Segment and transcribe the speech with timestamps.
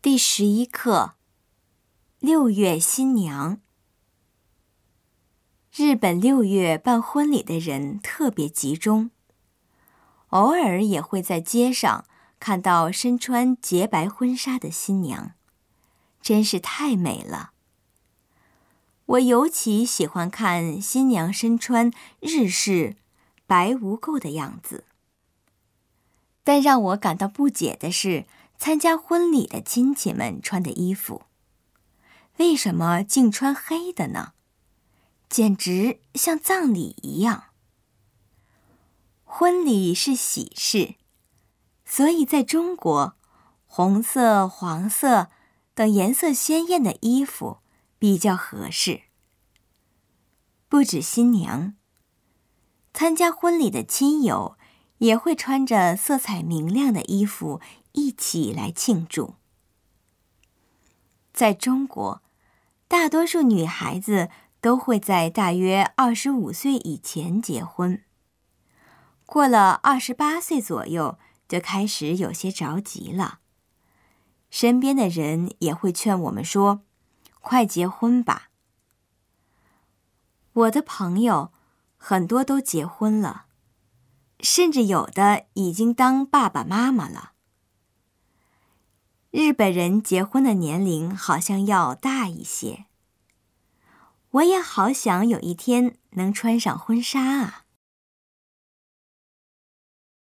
[0.00, 1.14] 第十一课：
[2.20, 3.60] 六月新娘。
[5.74, 9.10] 日本六月办婚礼的人特别集中，
[10.28, 12.04] 偶尔也会在街上
[12.38, 15.32] 看到身穿洁白婚纱的新娘，
[16.22, 17.50] 真是太美了。
[19.04, 21.90] 我尤其喜欢看新娘身穿
[22.20, 22.94] 日式
[23.48, 24.84] 白无垢的样子，
[26.44, 28.26] 但让我感到不解的是。
[28.58, 31.22] 参加婚礼的亲戚们穿的衣服，
[32.38, 34.32] 为什么竟穿黑的呢？
[35.28, 37.44] 简直像葬礼一样。
[39.24, 40.96] 婚礼是喜事，
[41.84, 43.14] 所以在中国，
[43.66, 45.28] 红色、黄色
[45.74, 47.58] 等颜色鲜艳的衣服
[47.98, 49.02] 比较合适。
[50.68, 51.74] 不止新娘，
[52.92, 54.56] 参加婚礼的亲友
[54.98, 57.60] 也会穿着色彩明亮的衣服。
[57.98, 59.34] 一起来庆祝。
[61.32, 62.22] 在中国，
[62.86, 68.04] 大多数女孩子都会在大约二十五岁以前结婚。
[69.26, 73.40] 过了二十八岁左右，就开始有些着急了。
[74.48, 76.82] 身边的人也会劝我们说
[77.42, 78.50] ：“快结婚吧。”
[80.54, 81.52] 我的朋友
[81.96, 83.46] 很多都结婚了，
[84.38, 87.32] 甚至有的已经当爸爸妈妈了。
[89.30, 92.86] 日本人结婚的年龄好像要大一些。
[94.30, 97.64] 我也好想有一天能穿上婚纱啊。